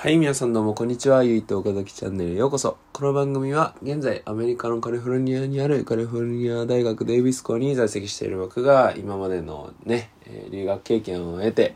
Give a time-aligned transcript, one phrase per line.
[0.00, 1.24] はい、皆さんどうもこんにちは。
[1.24, 2.78] ゆいと岡崎チャンネルへようこそ。
[2.94, 10.08] この番組は現在アメリカのカリフォルニアにあるカリフォルニア大学デイビス校に在籍している僕が今までのね、
[10.50, 11.74] 留学経験を得て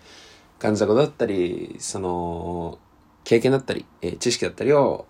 [0.58, 2.78] 感じたことだったり、その
[3.24, 3.84] 経験だったり、
[4.18, 5.04] 知識だったりを、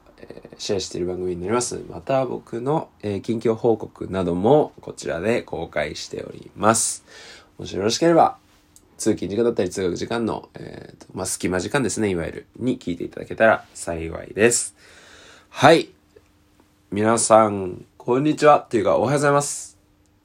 [0.58, 1.84] シェアしている番組になります。
[1.88, 7.04] また僕の、え近況報告などもこちらで公開しております。
[7.58, 8.38] もしよろしければ
[8.96, 14.74] 通勤時間だったり通学時間の、えーとまあ、隙間時間ですね、いわゆる、に聞いていただけたら幸いです。
[15.50, 15.88] はい。
[16.90, 18.60] 皆さん、こんにちは。
[18.60, 19.76] というか、おはようございます。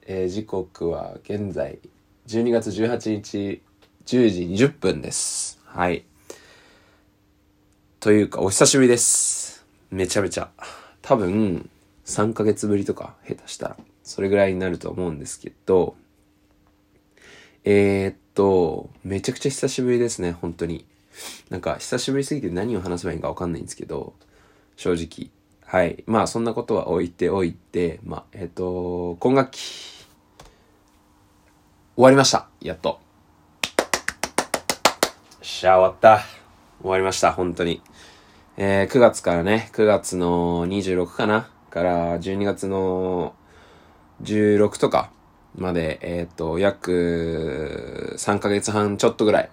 [0.06, 1.78] えー時刻は現在、
[2.28, 3.62] 12月18日、
[4.06, 5.60] 10時20分です。
[5.64, 6.04] はい。
[7.98, 9.64] というか、お久しぶりです。
[9.90, 10.50] めちゃめちゃ。
[11.02, 11.68] 多分、
[12.06, 15.96] 3ヶ月ぶりとか、下手したら、それぐらいになると思うんですけど、
[17.64, 20.84] えー、っと、めちゃくちゃ久しぶりですね、本当に。
[21.50, 24.14] なんか、久しぶりすぎて何を話せばいいかわかんないんですけど、
[24.76, 25.30] 正直。
[25.64, 26.02] はい。
[26.06, 29.60] まあ、そんなことは置いておいて、まあ、えーっと、今学期、
[31.96, 32.48] 終わりました。
[32.60, 33.00] やっと。
[35.42, 36.24] しゃ、終わった。
[36.80, 37.82] 終わりました、本当に。
[38.56, 41.50] えー、9月からね、9月の26かな？
[41.70, 43.34] から12月の
[44.22, 45.10] 16とか
[45.60, 49.50] まで、えっ、と、約3ヶ月半ちょっとぐらい。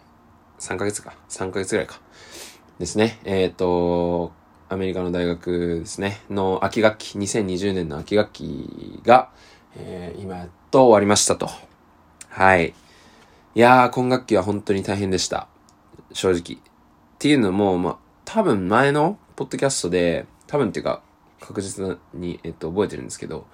[0.60, 1.14] 3ヶ月か。
[1.30, 2.00] 3ヶ月ぐらいか。
[2.80, 3.20] ですね。
[3.26, 4.32] えっ、と、
[4.70, 6.22] アメリカの大学ですね。
[6.30, 9.30] の秋学期、2020年の秋学期が、
[9.76, 11.50] えー今やっと終わりましたと。
[12.30, 12.74] はい。
[13.54, 15.50] いやー、今学期は本当に大変でした。
[16.14, 16.58] 正直。
[16.58, 16.60] っ
[17.20, 21.02] ていうのも、ま、多分前のポッドキャストで、多分っていうか、
[21.42, 23.46] 確実に、えっと、覚えてるんですけど、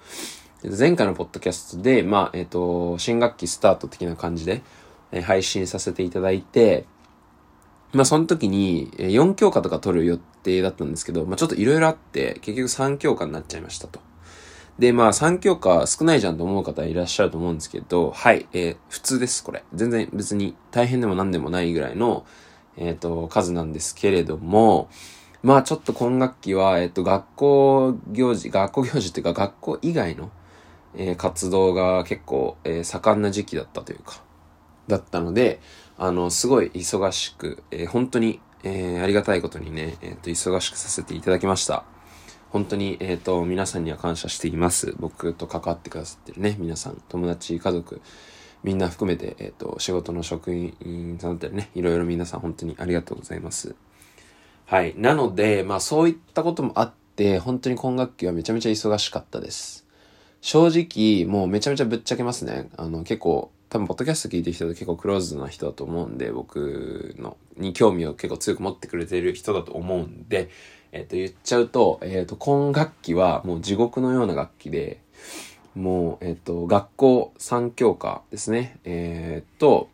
[0.70, 4.62] 前回のポッドキャストで、まあ、えっと、新学期スタート的な感じで、
[5.12, 6.86] えー配信させていただいて、
[7.92, 14.00] まあ、その時に、えー4教科とか取る予定だったんですけど、まあ、ちょっといろいろあって、結局3教科になっちゃいましたと。
[14.78, 19.64] で、まあ、3教科少ないじゃんと思う方いらっしゃると思うんですけど、はい、えー普通です、これ。
[19.74, 22.24] 全然別に大変でも何でもないぐらいの、
[22.78, 24.88] えっ、と、数なんですけれども、
[25.42, 30.30] まあちょっと今学期は、えっ、と、学校行事、学校行事っていうか学校以外の、
[30.96, 34.22] えー活動が結構、えー盛んな時期だったというか、
[34.88, 35.60] だったので、
[35.98, 41.84] あの、すごい忙しく、えー本当に、えありがたいことにね、えっ、と、忙しくさせていただきました。
[42.50, 44.94] 本当に、えっ、と、皆さんには感謝しています。
[44.98, 48.00] 僕と関わってくださってるね、皆さん、友達、家族、
[48.62, 53.74] みんな含めて、えっ、と、仕事の職員さんだったりね、いろいろ皆さん本当にありがとうございます。
[54.66, 54.94] はい。
[54.96, 59.83] なので、まあそういったこともあって、本当に今学期はめちゃめちゃ忙しかったです。
[60.44, 62.68] 正直、もうめちゃめちゃぶっちゃけますね。
[62.76, 70.50] あの、結構、多分、ポッドキャスト聞いてる人って結構クローズな人だと思うんで、僕の、に興味を結構強く持ってくれてる人だと思うんで、
[70.92, 75.00] えっ、と、言っちゃうと、えっ、と、今学期はもう地獄のような学期で、
[75.74, 78.76] もう、えっ、と、学校3教科ですね。
[78.84, 79.88] えっ、と、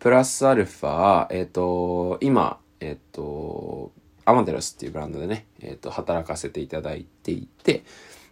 [0.00, 3.92] プラスアルファ、えっ、と、今、えっ、と、
[4.24, 7.84] アマテラスっていうブランドでね、えっ、と、働かせていただいていて、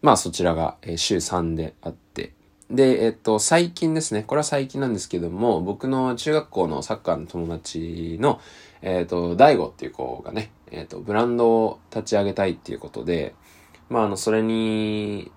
[0.02, 2.32] まあそちらが、週3であって、
[2.70, 8.40] で、えっ、と、最近ですね、これは最近なんですけども、僕の中学校のサッカーの友達の、
[8.82, 13.34] えっ、と、大悟っていう子がね、えっ、と、ブランドを立ち上げたいっていうことで、
[13.88, 15.30] まああの、それに、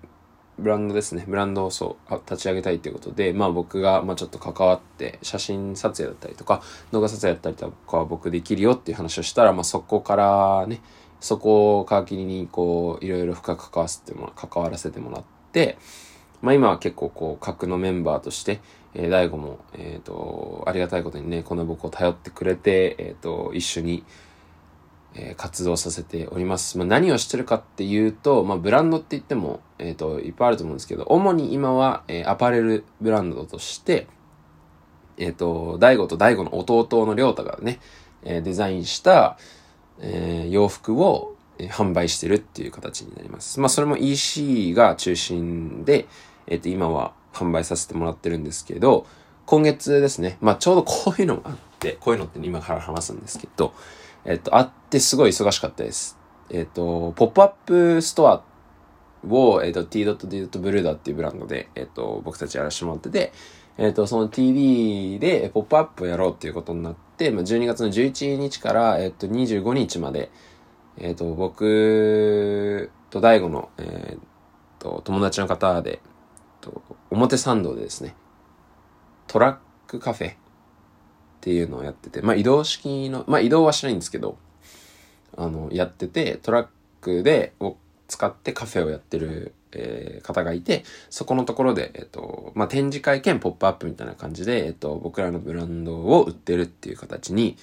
[0.58, 1.24] ブランドですね。
[1.26, 10.80] ブランドをそう、立ち上げたいということで、まあ僕が、まあちょっと関わって、写真撮影だったりとか、動画撮影だったりとかは僕できるよっていう話をしたら、まあそこからね、
[11.20, 15.78] そこを皮切りに、こう、いろいろ深く関わせても、関わらせてもらって、
[16.42, 18.60] まあ今は結構こう、核のメンバーとして、
[18.94, 24.04] えー、大悟も、えっ、と、ありがたいことにね、この僕を頼ってくれて、えっ、と、一緒に、
[25.14, 26.78] えー活動させております。
[26.78, 34.06] まあ、何をしてるかっていうと、まあ、ブランドって言っても、えっ、と、いっぱいあると思うんですけど、主に今は、えーアパレルブランドとして、
[35.18, 37.80] えっ、と、大悟と大悟の弟の亮太がね、
[38.22, 39.36] えーデザインした、
[40.00, 41.36] えー洋服を、
[41.68, 43.60] 販売してるっていう形になります。
[43.60, 46.06] まあ、それも EC が中心で、
[46.46, 49.06] えっ、と、今は販売させてもらってるんですけど、
[49.46, 53.74] 今月ですね、まあ、ちょうどこういうのもあって、こういうのって今から話すんですけど、
[54.24, 56.18] えっと、あってすごい忙しかったです。
[56.50, 58.42] えっと、ポップアップストア
[59.28, 63.32] を、えっと、t.d.blue だっていうブランドで、えっと、僕たちやらせてもらってて、
[63.78, 70.30] えっと、その TV でポップアップをやろうっていうことになって、まあ、12月の11日から、えっと、25日まで、
[70.98, 74.18] えっと、僕と大悟の、えっ
[74.78, 76.00] と、友達の方で、
[76.60, 78.14] と、表参道でですね、
[79.26, 79.56] トラッ
[79.86, 80.34] クカフェっ
[81.40, 84.38] ていうのをやってて、まあ移動式の、まあ移動はしないんですけど、
[85.36, 86.66] あの、やってて、トラッ
[87.00, 87.76] クで、を
[88.08, 97.56] 使ってカフェをやってる、えー、方がいて、そこのところで、えっ、と、まあ、展示会兼ポップアップみたいな感じで、えっ、と、僕らのブランドを売ってるっていう形に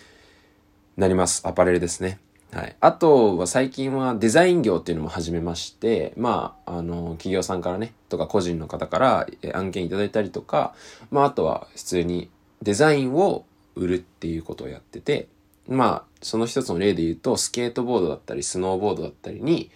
[0.95, 1.48] なります。
[1.48, 2.19] アパレルですね。
[2.51, 2.75] はい。
[2.80, 10.74] あとは最近はデザイン業っていうのも始めまして、まあ、あの、企業さんからね、とか個人の方から案件いただいたりとか、
[11.12, 12.30] まあ、あとは普通に
[12.62, 13.45] デザインを
[13.75, 15.27] 売るっていうことをやってて、
[15.68, 19.69] まあ、その一つの例で言うと、スケートボードだったり、スノーボードだったりに、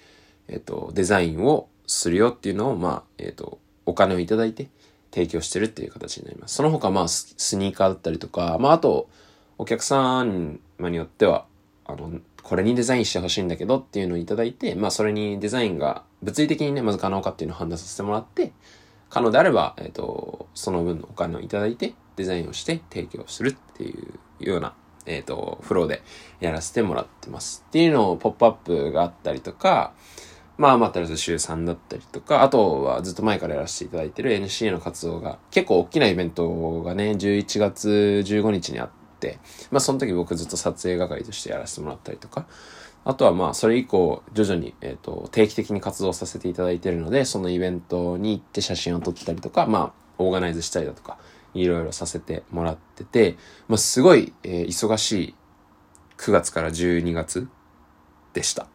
[0.48, 4.70] えっと、デザインをするよっていうのを、まあ、えっと、お金をいただいて
[5.12, 6.56] 提供してるっていう形になります。
[6.56, 9.10] その他、まあ、スニーカーだったりとか、まあ、あと、
[9.58, 11.46] お客さんによっては、
[11.86, 18.52] あの、これにデザインしてほしいんだけどっていうのをいただいて、まあそれにデザインが物理的にね、まず可能かっていうのを判断させてもらって、
[19.10, 24.74] 可能であれば、えっ、ー、と、その分のお金をいただいて、デザインをして提供するっていうような、
[25.06, 26.02] えっ、ー、と、フローで
[26.40, 27.64] やらせてもらってます。
[27.68, 29.94] っていうのをポップアップがあったりとか、
[30.62, 37.90] まあ、また週3だったりとか、あとはずっと前からやらせていただいてる NCA の活動が、結構大きなイベントがね、11月
[38.24, 39.40] 15日にあって、
[39.72, 42.46] まあその時僕ずっと撮影係としてやらせてもらったりとか、
[43.04, 51.18] あとはまあ、それ以降、徐々に、えっ、と、定期的に活動させていただいているので、そのイベントに行って写真を撮ったりとか、まあ、オーガナイズしたりだとか、
[51.56, 53.38] いろいろさせてもらってて、
[53.68, 55.36] まあ、すごい、えー、忙しい
[56.20, 57.48] 9月から12月
[58.34, 58.68] でした。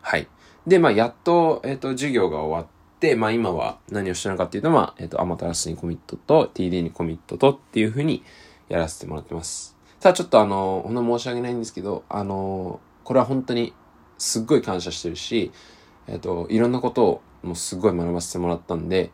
[0.00, 0.26] はい。
[0.66, 8.24] で、まあ、やっと、えっ、ー、と、授業が終わって、まあ、今は何をしてるのかっていうと、まあ、えっ、ー、と、アマタラスにコミットと、TD にコミットとっていうふうに
[8.68, 9.76] やらせてもらってます。
[10.00, 13.72] ただちょっとあの、ほんと申し訳ないんですけど、あの、これは本当に
[14.18, 15.52] すっごい感謝してるし、
[16.08, 19.10] えっ、と、いろんなことをもうすっごい学ばせてもらったんで、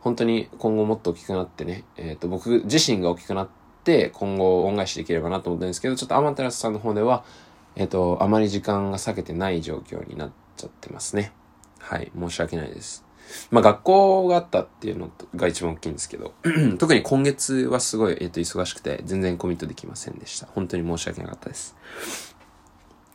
[0.00, 3.48] 本当に今後もっと大きくなってね、えっ、と、僕自身が大きくなっ
[3.84, 7.24] て、今後恩返しできればなと思ったんですけど、ちょっとアマテラスさんの方では、
[7.76, 11.32] えっ、と、あまり時間が割けてない状況になってちゃってますね。
[11.78, 13.04] はい、申し訳ないです。
[13.50, 16.34] まあ学校があったっていうのが一番大きいんですけど、
[16.78, 20.46] 特に今月はすごい、えっ、と、忙しくて、全然コミットできませんでした。
[20.46, 21.76] 本当に申し訳なかったです。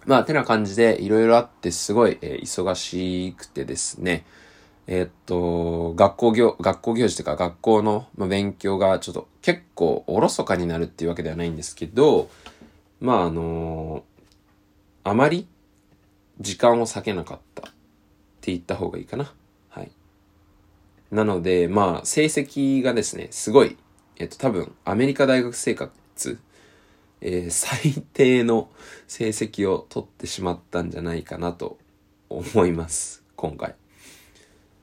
[0.06, 4.26] まあ、てな感じで、いろいろあって、すごい、えー、忙しくてですね、
[4.88, 12.30] えー、っと、学校行、学校行事というか、学校の、まあ、勉強がちょっと結構おろそかになるっていうわけではないんですけど、
[13.00, 14.04] まあ、あの、
[15.04, 15.48] あまり
[16.40, 17.72] 時間を割けなかったっ
[18.42, 19.34] て言った方がいいかな。
[19.70, 19.92] はい。
[21.12, 23.78] なので、まあ、成績がですね、すごい、
[24.18, 26.40] えっと、多分、アメリカ大学生活
[27.28, 28.70] えー、最低の
[29.08, 31.80] 成績を取ってしまったんじゃないかなと
[32.30, 33.24] 思います。
[33.36, 33.76] 今回。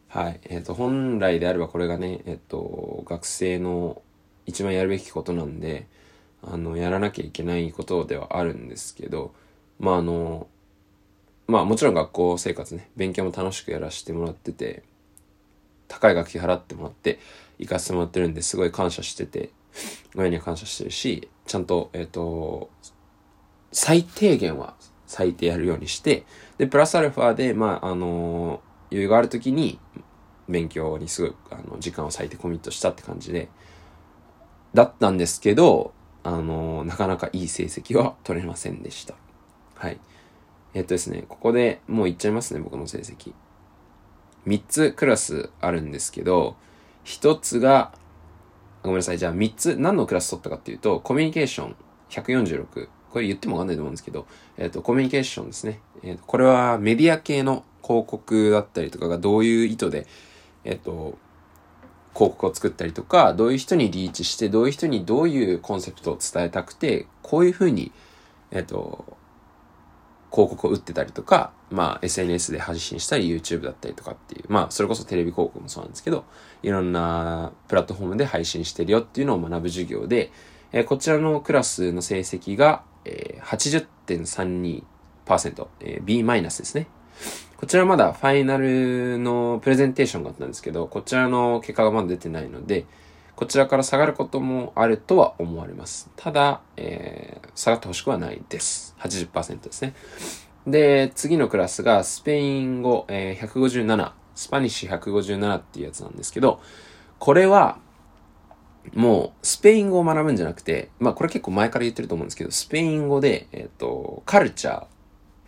[0.08, 0.40] はい。
[0.44, 4.02] えっ、と、本来であればこれがね、えっ、と、学生の
[4.44, 5.86] 一番やるべきことなんで、
[6.42, 9.32] あの、やらなきゃいけないことではあるんですけど、
[9.78, 10.48] まあ、あの、
[11.46, 14.82] まあもちろん学校生活ね、勉強も楽しくやらせてもらってて、
[15.88, 17.18] 高い学費払ってもらって
[17.58, 19.50] 行かせてもらってるんですごい感謝してて、
[20.14, 22.70] 親には感謝してるし、ちゃんと、えっ、ー、と、
[23.72, 24.74] 最低限は
[25.06, 26.24] 最低やるようにして、
[26.58, 29.78] で、プラスアルファで、まあ、あの余裕がある時に、
[30.48, 33.48] 勉強にすごい、あの、時間を割いてコミットしたって感じで、
[34.74, 35.92] だったんですけど、
[36.24, 39.14] あのなかなかいい成績は取れませんでした。
[39.74, 39.98] はい。
[40.74, 43.32] えっとですね、ここでもう言っちゃいますね、僕の成績。
[44.46, 46.56] 3つクラスあるんですけど、
[47.04, 47.92] 1つが
[48.82, 49.18] ごめんなさい。
[49.18, 51.76] じゃあ3つ、何のクラス取ったかっていうと、コミュニケーション
[52.10, 52.88] 146。
[53.10, 55.80] これ言ってもわかんないと思うんですけど、えっ、と、コミュニケーションですね。
[56.02, 60.06] えっ、と、これはメディア系の広告だったりとかがどういう意図で、
[60.64, 61.18] えっ、と、
[62.14, 67.92] 広告を作ったりとか、どういう人にリーチして、どういう人にどういうコンセプトを伝えたくて、こういうふうに、
[68.50, 69.16] えっ、と、
[70.32, 76.24] 広告を打ってたりとか、まあ SNS で配信したり YouTube だったりとかっていう、まあそれこそテレビ広告もそうなんですけど、
[76.62, 80.32] いろんなプラットフォームで配信してるよっていうのを学ぶ授業で、
[80.72, 86.86] えー、こちらのクラスの成績が、えー、80.32%、え、B マイナスですね。
[87.58, 92.86] こちらまだファイナルのプレゼンテーションがあったんですけど、こちらの結果がまだ出てないので、
[93.42, 96.08] こちらから下がることもあるとは思われます。
[96.14, 98.94] ただ、えー、下がってほしくはないです。
[99.00, 99.94] 80%ですね。
[100.64, 106.60] で、次のクラスがスペイン語、えー、157、スパニッシュ157っていうやつなんですけど、
[107.18, 107.78] これは、
[108.94, 114.86] もう、スペイン語を学ぶんじゃなくて、まあこれ結構前から言ってると思うんですけど、スペイン語で、えっ、ー、と、カルチャ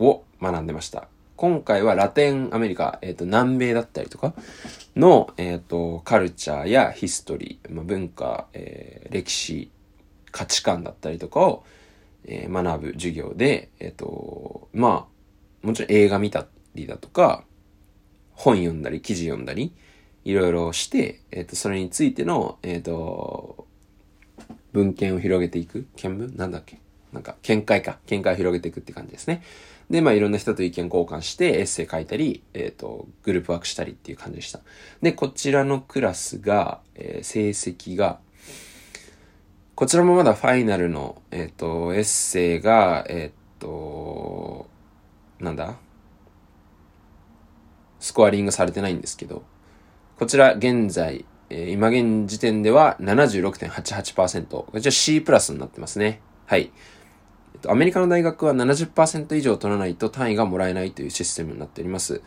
[0.01, 1.07] ーを学んでました。
[1.37, 4.35] 今回はラテンアメリカ、えっ、ー、と、南米だったりとか
[4.95, 9.73] の、えっ、ー、と、カルチャーやヒストリー、まあ、文化、えー、歴史、
[10.31, 11.65] 価値観だったりとかを、
[12.25, 15.09] えー、学ぶ授業で、えっ、と、ま
[15.63, 17.45] あ、もちろん映画見たりだとか、
[18.33, 19.75] 本読んだり、記事読んだり、
[20.25, 23.67] いろいろして、えっ、と、それについての、えっ、と、
[24.73, 26.37] 文献を広げていく見聞？
[26.39, 26.79] なんだっけ？
[27.13, 27.99] なんか、見解か。
[28.07, 29.43] 見解を広げていくって感じですね。
[29.91, 34.61] で、まあ、いろんな人と意見交換して、エッセイ書いたり、えっ、ー、と、グループワークしたりっていう感じでした。
[35.03, 38.19] で、こちらのクラスが、えー、成績が、
[39.75, 44.69] こちらもまだファイナルの、えっ、ー、と、エッセイが、えっ、と、
[45.41, 45.77] なんだ？
[48.01, 49.45] スコアリングされてないんですけど、
[50.19, 54.47] こちら現在、えー、今現時点では76.88%。
[54.47, 56.21] こちら C プラスになってますね。
[56.47, 56.71] はい。
[57.65, 62.23] と、アメリカの大学は70%以上取らないと単位がもらえないというシステムになっております。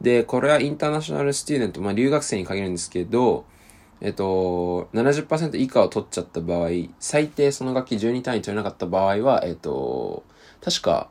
[0.00, 3.46] で、これはインターナショナルスチューデント、まあ留学生に限るんですけど、
[4.00, 6.68] えっと、70%以下を取っちゃった場合、
[7.00, 10.24] 最低その学期12単位取れなかった場合は、えっと、
[10.62, 11.08] 確か、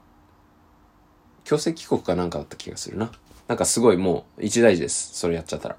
[1.44, 3.12] 強制帰国かなんかだった気がするな。
[3.48, 5.14] なんかすごいもう一大事です。
[5.14, 5.78] それやっちゃったら。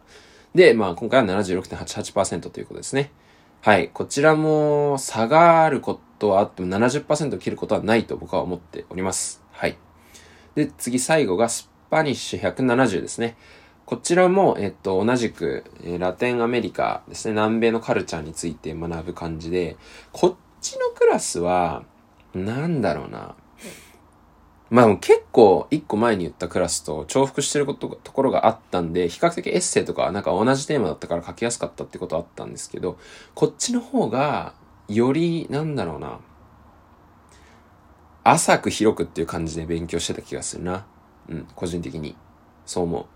[0.55, 3.11] で、まあ今回は76.88%ということですね。
[3.66, 3.88] はい。
[3.88, 9.42] こちらも差があることはあっても70%切ることはないと僕は思っております。
[9.50, 9.76] はい。
[10.54, 13.37] で、次最後がスパニッシュ170ですね。
[13.85, 19.76] こちらも、えっと、同じく、えラテンアメリカですね、南米のカルチャーについて学ぶ感じで、
[20.12, 21.82] こっちのクラスは、
[22.35, 23.35] なんだろうな。
[24.68, 32.99] まあ結構一個前に言ったクラスと重複してることところがあったんで、比較的エッセイとかなんか同じテーマだったから書きやすかったってことあったんですけど、
[33.35, 34.54] こっちの方が、
[34.88, 36.20] より、なんだろうな、
[38.25, 40.85] 浅く広くっていう感じで勉強してた気がするな。
[41.28, 42.16] うん、個人的に。
[42.64, 43.06] そう思う。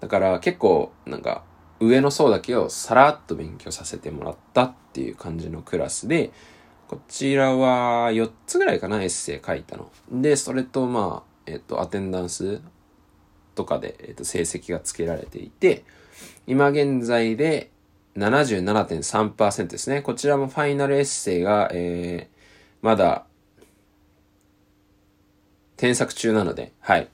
[0.00, 1.44] だから結構、なんか、
[1.80, 6.32] 上の層だけをさらっと勉強させてもらったっていう感じのクラスで、
[6.94, 9.90] こちらは4つぐらいかな、エッセイ書いたの。
[10.12, 12.60] で、それとまあ、えっと、アテンダンス
[13.56, 15.82] とかで、えっと、成績が付けられていて、
[16.46, 17.72] 今現在で
[18.16, 20.02] 77.3%ですね。
[20.02, 22.46] こちらもファイナルエッセイが、えー、
[22.80, 23.26] まだ、
[25.76, 27.08] 添削中なので、はい。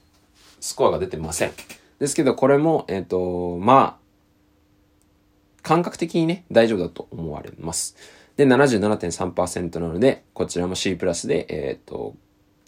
[0.59, 1.53] スコアが出てません。
[1.97, 7.95] ですけど、これも、えっ、と、まあ、感覚的にね、大丈夫だと思われます。
[8.45, 12.15] で、77.3%なので、こちらも C プラスで、えっ、ー、と、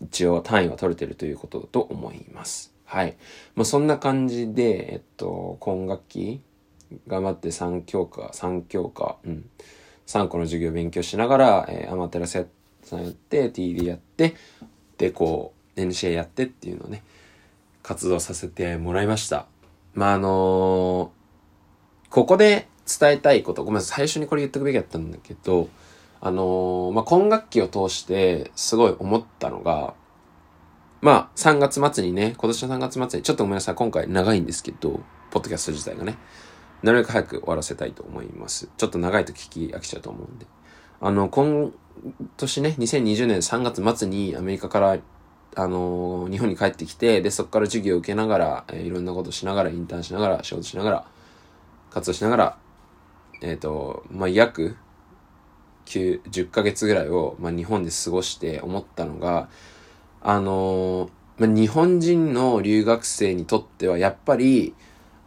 [0.04, 2.74] 一応単位は取れてるということだと思います。
[2.86, 3.16] はい。
[3.56, 6.42] まあ、そんな感じで、えっと、今学期、
[7.08, 9.50] 頑張って3教科、3教科、うん。
[10.06, 12.46] 3個の授業勉強しながら、えー、アマテラス
[12.84, 14.36] さんやって、TD やって、
[15.00, 17.04] で、こう、NCA やってっていうのをね、
[17.82, 19.48] 活動させてもらいました。
[19.96, 25.70] まあ、あのー、ここで伝えたいこと、ごめんなさい、最初にこれ言っとくべきだったんだけど、
[26.22, 29.94] あのー、まあ、今学期を通してすごい思ったのが、
[31.02, 36.18] まあ、3月末にね、今年の3月末に、ちょっとごめんなさい、今回長いんですけど、ポッドキャスト自体がね、
[36.82, 38.70] なるべく早く終わらせたいと思います。
[38.78, 40.46] ちょっと長いと聞き飽きちゃうと思うんで。
[41.02, 41.74] あの、今
[42.38, 44.98] 年ね、2020年3月末にアメリカから、
[45.56, 51.06] あのー、日本に帰ってきて、で、そこから授業を受けながら、えー、いろんなことしながら、インターンしながら、仕事しながら、
[51.90, 52.58] 活動しながら、
[53.44, 54.78] えっ、ー、と、まあ、約
[55.86, 59.50] 9、10ヶ月ぐらいを、まあ、日本で過ごして思ったのが、
[60.22, 64.74] あのー、まあ、日本人の留学生にとってはやっぱり、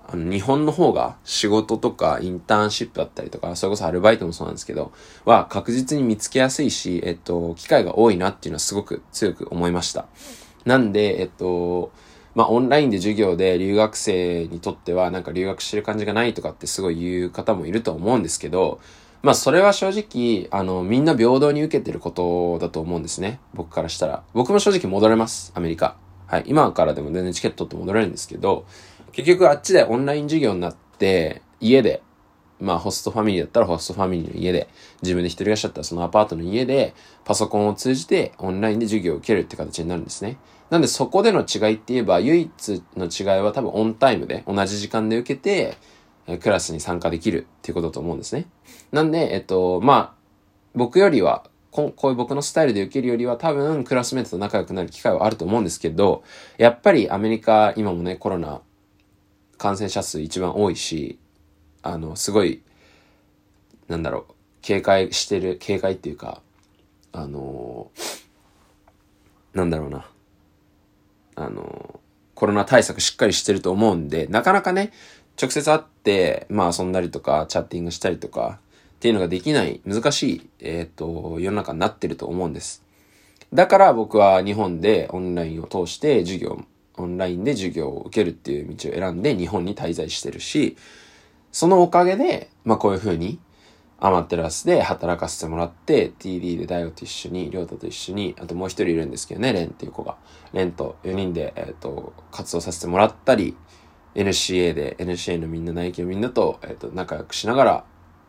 [0.08, 4.92] あの、日本の方が仕事とかインターンシップだったりとか、それこそアルバイトもそうなんですけど、
[5.24, 10.06] は確実に見つけやすいし、えっと、機会が多いなっていうのはすごく強く思いました。
[10.64, 11.90] なんで、えっと、
[12.36, 18.78] まあ、オンラインで授業で留学生にとっては、なんか留学してる感じがないとかってすごい言う方もいると思うんですけど、
[19.22, 23.40] まあ、それは正直、あの、みんな平等に受けてることだと思うんですね。
[23.54, 24.22] 僕からしたら。
[24.34, 25.50] 僕も正直戻れます。
[25.54, 25.96] アメリカ。
[26.26, 26.44] はい。
[26.46, 28.66] 今からでも全然チケット取って戻れるんですけど、
[29.12, 32.02] 結局あっちでオンライン授業になって、家で、
[32.60, 34.68] まあ、ホストファミリーだったらホストファミリーの家で、
[35.02, 40.36] 自分で一人暮らしだったらそのアパートの家で、パソコンを通じてオンラインで授業を受けるって形になるんですね。
[40.70, 45.76] なんでそこでの違いって言えば、唯一の違いは多分オンタイムで同じ時間で受けて、
[46.38, 48.46] クラスに参加できるっていうことだと思うんですね。
[48.90, 50.14] なんで、えっと、まあ、
[50.74, 56.24] 僕よりは、ここういう僕のスタイルで受けるよりは多分クラスメートと仲良くなる機会はあると思うんですけど、
[56.58, 58.62] やっぱりアメリカ、今もね、コロナ
[59.58, 61.18] 感染者数一番多いし、
[61.82, 62.62] あの、すごい、
[63.88, 64.32] なんだろう、
[64.62, 66.42] 警戒してる、警戒っていうか、
[67.12, 67.90] あの
[69.54, 70.06] なんだろうな。
[71.36, 72.00] あの、
[72.34, 74.92] コロナ対策しっかりしてると思うんで、なかなかね、
[75.40, 78.58] 直接会って、まあ遊んだりとか、チャッティングしたりとか、
[78.96, 82.82] っていうのができない、難しい、えっ、ー、と、世の中になってると思うんです。
[83.52, 86.64] だから僕は日本でオンラインを通して授業、
[86.96, 90.76] オンラインで授業を受けるっていう道を選んで日本に滞在してるし、
[91.52, 93.38] そのおかげで、まあこういう風に
[93.98, 100.16] アマテラスで働かせてもらって、TD でダイオと一緒に、りょうたと一緒に、あともう一人いるんですけどね、レンっていう子が。
[100.52, 103.56] レンと4人で、えっ、ー、と、活動させてもらったり、
[104.14, 107.84] NCA で、NCA のみんな、内勤みんなと、えっ、ー、と、仲良くしながら、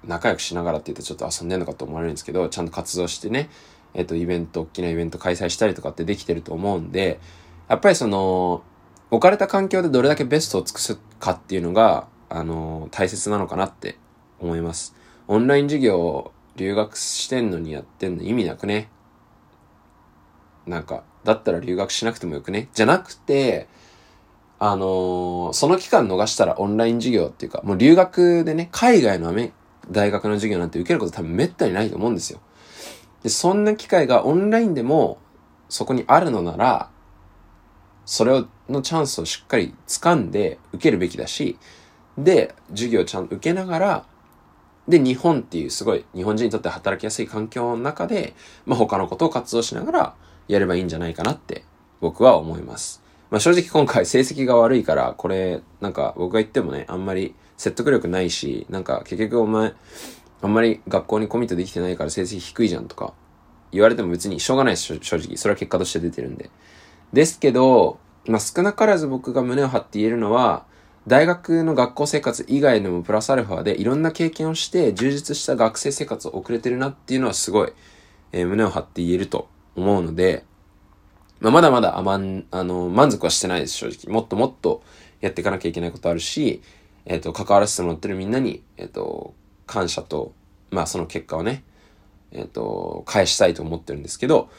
[0.05, 3.49] 仲良くしながらって言うとちょっと遊んでんのかと思われるんですけど、ちゃんと活動してね、
[3.93, 7.19] えっ、ー、と、イベント、大きなイベント開催したりとかってできてると思うんで、
[7.67, 8.63] やっぱりその、
[9.11, 13.97] 置かれた環境でどれだけベストを尽くすかっていうのが、あの、大切なのかなって
[14.39, 14.95] 思います。
[15.27, 18.89] オンライン授業を留学してんのにやってんの意味なくね？
[20.65, 22.69] なんか、だったら留学しなくてもよくね？
[22.73, 23.67] じゃなくて、
[24.59, 29.33] あのー、その期間逃したらオンライン授業っていうか、もう留学でね、海外の
[29.91, 32.39] 大学の授業なんて受けること多分めったにないと思うんですよ。
[33.21, 35.19] で、そんな機会がオンラインでも
[35.69, 36.89] そこにあるのなら、
[38.05, 41.57] それを、のチャンスをしっかり掴んで受けるべきだし、
[42.17, 44.05] で、授業をちゃんと受けながら、
[44.87, 48.33] で、日本っていうすごい日本人にとって働きやすい環境の中で、
[48.65, 50.15] まあ、他のことを活動しながら
[50.47, 51.63] やればいいんじゃないかなって
[51.99, 53.03] 僕は思います。
[53.29, 59.73] まあ、正直今回成績が悪いから、これ、なんか僕が言ってもね、あんまり説得力ないし、なんか結局お前、
[60.41, 63.13] あんまり学校にコミットできてないから成績低いじゃんとか
[63.71, 65.35] 言われても別にしょうがないです、正直。
[65.35, 66.49] それは結果として出てるんで。
[67.11, 70.65] ですけど、まあ、少なからず僕が胸を張って言えるのは、
[71.07, 77.71] 大学の学校生活以外でもプラスアルファでいろんな経験をして充実した学生生活を送れてるなっていうのはすごい、
[78.33, 79.47] えー、胸を張って言えると
[79.77, 80.43] 思うので、
[81.39, 84.13] まあ、まだまだあまん、あの、満足はしてないです、正直。
[84.13, 84.83] もっともっと
[85.21, 86.61] やっていかなきゃいけないことあるし、
[87.05, 89.33] えっ、ー、と、関わらせてもらってるみんなに、えっ、ー、と、
[89.65, 90.33] 感謝と、
[90.71, 91.63] まあその結果をね、
[92.31, 94.49] えっ、と、返したいと思ってるんですけど、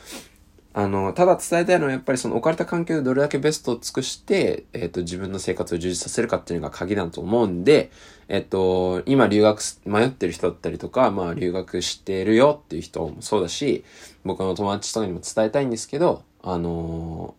[0.75, 7.91] あの、ただ伝えたいのはやっぱりその置かれた環境でどれだけベストを尽くして、えっ、と、自分の生活を充実させるかっていうのが鍵だと思うんで、
[8.29, 13.85] えっ、と、今留学迷ってる人だったりとか、まあ留学してるよっていう人もそうだし、
[14.25, 17.35] 僕の友達とかにも伝えたいんですけど、あの、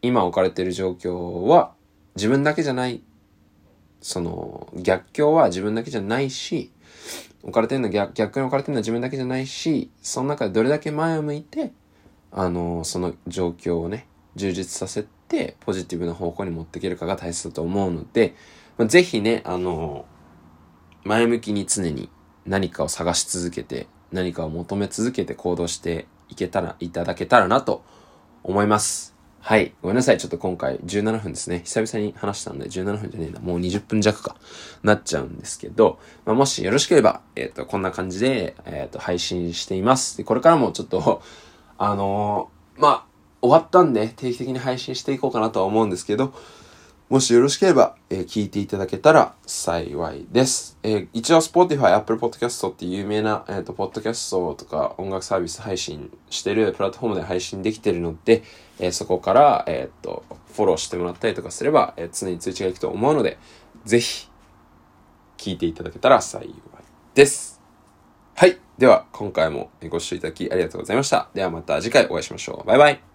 [0.00, 1.72] 今置かれてる状況は
[2.16, 3.02] 自分だけじゃない、
[4.00, 6.70] その、逆境は自分だけじゃないし、
[7.42, 11.72] 置かれてるの逆、逆に置かれてるのは自分だけじゃないし、その中でどれだけ前を向いて、
[12.32, 18.34] あの、その状況をね、充実させて、ポジティブな方向に持っていけるかが大切だと思うので、
[18.78, 20.04] まあ、ぜひね、あの、
[21.04, 22.10] 前向きに常に
[22.46, 27.84] 何かを探し続けて、何かを求め続けて行動していけたら、いただけたらなと
[28.42, 29.14] 思います。
[29.42, 29.72] はい。
[29.80, 30.18] ごめんなさい。
[30.18, 31.62] ちょっと今回17分ですね。
[31.64, 33.40] 久々に話したんで17分じゃねえな。
[33.40, 34.36] もう20分弱か。
[34.82, 40.18] なっちゃうんですけど、まあ、もしよろしければ、えっ、ー、と、こんな感じで、えっ、ー、と、配信しています。
[40.18, 41.22] で、これからもちょっと
[41.82, 43.04] あのー、まあ、
[43.40, 46.34] 終わったんで定期的に配信していこうかなとは思うんですけど、
[47.08, 50.78] もしよろしければ、えー、聞いていただけたら幸いです。
[50.82, 58.42] えー、一応 Spotify、Apple Podcast って有名な、えっ、ー、と、ポッドキャストとか音楽サービス配信してるプラットフォームで配信できてるので、
[58.78, 63.38] え、そこから、えっ、と、フォローしてもらったりとかすれば、え、常に通知がいくと思うので、
[63.86, 64.28] ぜひ、
[65.38, 66.54] 聞いていただけたら幸い
[67.14, 67.59] です。
[68.34, 68.58] はい。
[68.78, 71.28] では、今回もご視聴いただきありがとうございました。
[71.34, 72.66] ではまた次回お会いしましょう。
[72.66, 73.09] バイバイ。